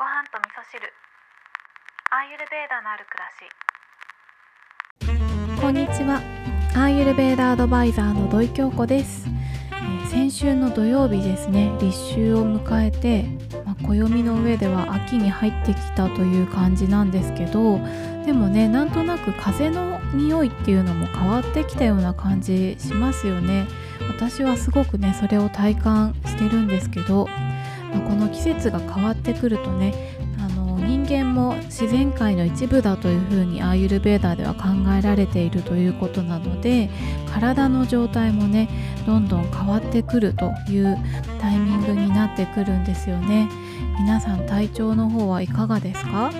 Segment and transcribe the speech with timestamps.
[0.00, 0.80] ご飯と味噌汁。
[2.10, 3.28] アーユルベーダのある暮ら
[5.52, 5.60] し。
[5.60, 6.22] こんにちは。
[6.72, 13.24] アーユルベーダアドバイザーの土井京子です、えー先週の土曜日ですね立秋を迎えて、
[13.66, 17.78] まあ、暦の上では秋に入ってきたという感じなんですけど
[18.24, 23.68] でもねなんとなく風の匂いっていうのも変わってきたような感じしますよね。
[24.08, 27.28] 私はすごくねそれを体感してるんですけど、
[27.92, 34.68] まあこの季節が変わってくるとねあの人間も自然界の一部だというふうにアーユルベーダーでは考
[34.98, 36.90] えられているということなので
[37.32, 38.68] 体の状態もね
[39.06, 40.96] どんどん変わってくるという
[41.40, 43.48] タイミングになってくるんですよね。
[43.98, 46.32] 皆さん体調の方はいかがですか？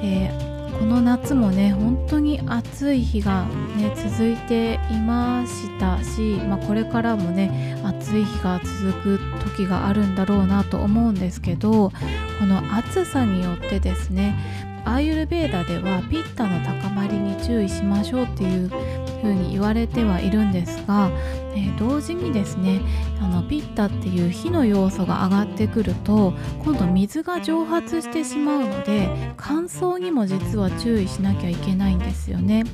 [0.00, 0.30] で
[0.78, 3.46] この夏もね本当に暑い日が
[3.76, 9.20] ね続いていましたし、まあ、これからもね暑い日が続く
[9.56, 11.90] 時があるんだろうなと思うんですけど
[12.38, 14.36] この暑さによってですね
[14.84, 21.10] アーユルベーダではピッタの高まりに注意しましょうっていうふうに言われてはいるんですが、
[21.54, 22.80] えー同時にですね
[23.20, 26.32] あのピッタっていう火の要素が上がってくると
[26.64, 32.64] 今度水が蒸発してしまうので乾燥にも実は注意しなきゃいけないんですよね。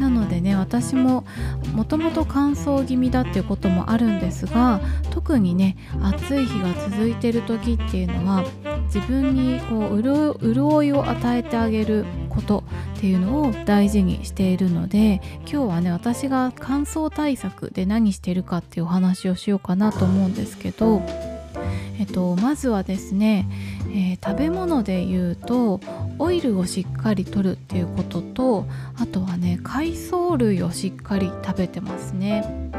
[0.00, 1.24] なのでね私も
[1.74, 4.80] もともと乾燥気味だっていうこともあるんですが
[5.10, 8.44] 特にね暑い日が続いてる時っていうのは
[8.86, 12.64] 自分にこう潤いを与えてあげること
[12.96, 21.02] っていうのを大事にしているので今日はね私が乾燥対策で何してるかっていうお話をしようかなと思うんですけど、
[21.98, 23.48] えっと、まずはですね、
[23.88, 25.80] えー食べ物で言うと
[26.18, 32.72] オイルをしっかりとるっていうこととあとはね海藻類をしっかり食べてますね。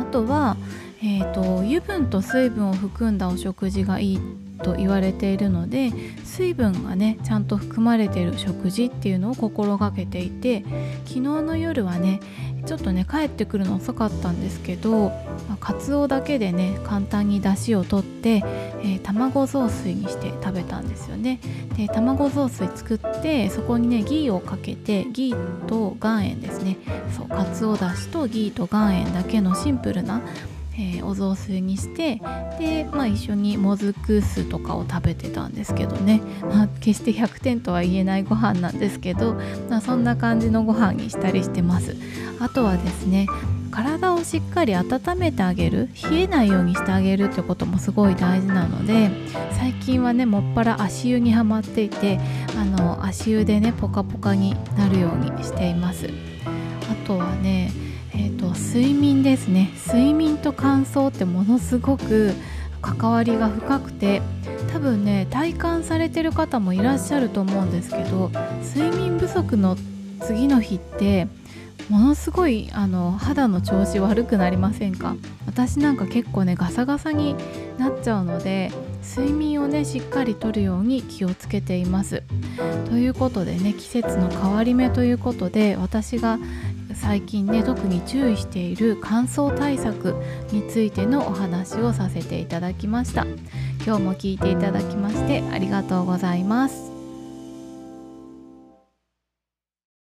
[0.00, 0.56] あとは、
[1.02, 4.20] えー、と油分と水分を含んだお食事がいい
[4.62, 5.92] と言われているので
[6.24, 10.64] 水分がねちゃんと含まれている食事っていうのを心がけていて
[11.04, 12.20] 昨日の夜はね
[12.66, 15.08] ちょっとね帰ってくるの遅かったんですけど、
[15.48, 18.42] まあ、カツオだけでね簡単に出汁を取って、
[18.82, 21.40] えー卵雑炊にして食べたんですよね。
[21.76, 26.76] で卵雑炊作ってそこにねギーをかけてギーと岩塩ですね。
[27.16, 30.20] そうカツオだしとギーと岩塩だけのシンプルな
[30.74, 32.20] えーお雑炊にして
[32.58, 39.34] で、まあ、一緒にもずく酢とかを食べてたんですけどね、まあ、決して100点とは言えないご飯なんですけど、
[39.68, 41.96] まあ、そんな感じのご飯にしたりしてます。
[42.40, 43.26] あとはですね
[43.70, 49.10] 体をしっかり温めてあげる冷えないようにしてあげるってこともすごい大事なので
[49.52, 52.18] 最近はねもっぱら足湯にはまっていて
[52.58, 56.10] あの足湯でねポカポカになるようにしています。
[56.90, 57.70] あとはね、
[58.60, 59.70] 睡眠ですね。
[59.86, 62.32] 睡眠と乾燥ってものすごく
[62.80, 64.22] 関わりが深くて
[64.72, 68.30] 多分ね体感されてる方もいらっしゃると思うんですけど
[68.62, 69.76] 睡眠不足の
[70.22, 71.26] 次の日って
[71.88, 75.16] ものすごいあの肌の調子悪くなりませんか？
[75.46, 77.34] 私なんか結構ねガサガサに
[77.78, 78.70] なっちゃうので
[79.02, 82.22] 睡眠をねしっかりとるように気をつけています。
[82.88, 86.38] ということでね季節の変わり目ということで私が
[86.94, 90.14] 最近ね特に注意している乾燥対策
[90.52, 93.26] についてのお話をさせていただきました。
[93.84, 96.89] 今日も聞いていただきましてありがとうございます。